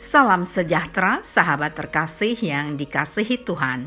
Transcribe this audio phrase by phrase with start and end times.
[0.00, 3.84] Salam sejahtera, sahabat terkasih yang dikasihi Tuhan.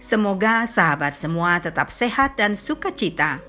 [0.00, 3.44] Semoga sahabat semua tetap sehat dan sukacita.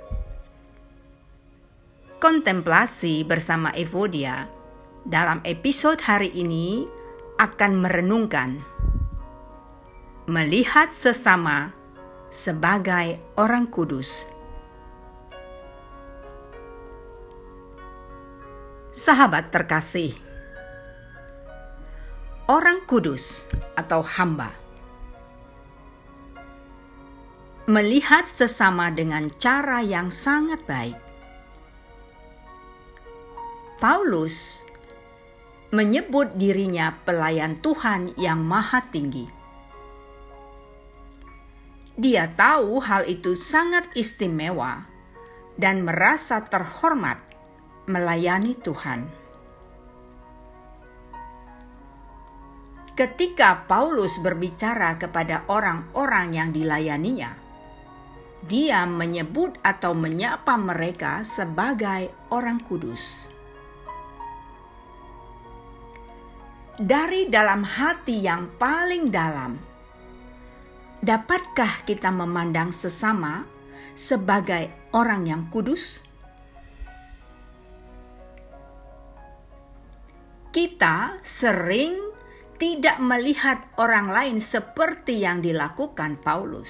[2.20, 4.52] Kontemplasi bersama Evodia
[5.08, 6.84] dalam episode hari ini
[7.40, 8.60] akan merenungkan
[10.28, 11.72] melihat sesama
[12.28, 14.12] sebagai orang kudus.
[18.92, 20.31] Sahabat terkasih,
[22.92, 23.48] kudus
[23.80, 24.52] atau hamba.
[27.72, 31.00] Melihat sesama dengan cara yang sangat baik.
[33.80, 34.60] Paulus
[35.72, 39.24] menyebut dirinya pelayan Tuhan yang maha tinggi.
[41.96, 44.84] Dia tahu hal itu sangat istimewa
[45.56, 47.24] dan merasa terhormat
[47.88, 49.21] melayani Tuhan.
[52.92, 57.32] Ketika Paulus berbicara kepada orang-orang yang dilayaninya,
[58.44, 63.00] dia menyebut atau menyapa mereka sebagai orang kudus.
[66.76, 69.56] Dari dalam hati yang paling dalam,
[71.00, 73.48] dapatkah kita memandang sesama
[73.96, 76.04] sebagai orang yang kudus?
[80.52, 82.11] Kita sering
[82.62, 86.70] tidak melihat orang lain seperti yang dilakukan Paulus.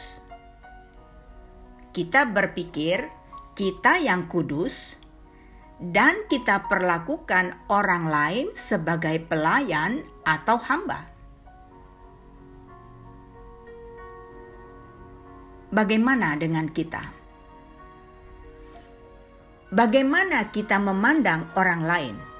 [1.92, 3.11] Kita berpikir
[3.52, 4.95] kita yang kudus,
[5.81, 11.12] dan kita perlakukan orang lain sebagai pelayan atau hamba.
[15.73, 17.02] Bagaimana dengan kita?
[19.75, 22.31] Bagaimana kita memandang orang lain?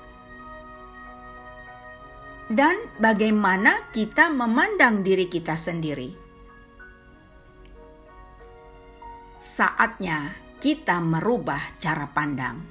[2.52, 6.12] Dan bagaimana kita memandang diri kita sendiri.
[9.40, 12.62] Saatnya kita merubah cara pandang.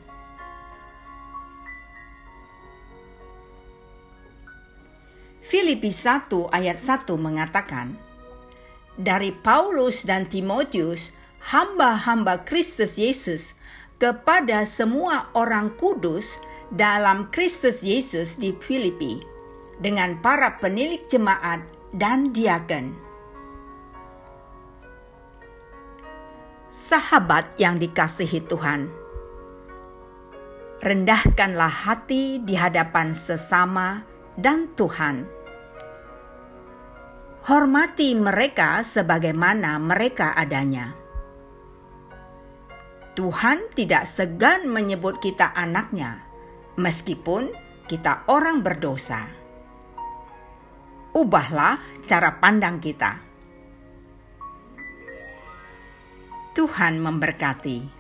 [5.41, 7.98] Filipi 1 ayat 1 mengatakan,
[8.94, 11.10] Dari Paulus dan Timotius,
[11.50, 13.56] hamba-hamba Kristus Yesus,
[13.98, 16.38] kepada semua orang kudus
[16.70, 19.39] dalam Kristus Yesus di Filipi,
[19.80, 21.64] dengan para penilik jemaat
[21.96, 22.92] dan diaken.
[26.70, 28.86] Sahabat yang dikasihi Tuhan,
[30.84, 34.06] rendahkanlah hati di hadapan sesama
[34.38, 35.26] dan Tuhan.
[37.41, 40.94] Hormati mereka sebagaimana mereka adanya.
[43.18, 46.22] Tuhan tidak segan menyebut kita anaknya,
[46.78, 47.50] meskipun
[47.91, 49.39] kita orang berdosa
[51.15, 53.21] ubahlah cara pandang kita.
[56.50, 57.99] Tuhan memberkati.